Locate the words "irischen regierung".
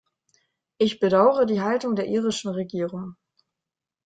2.07-3.17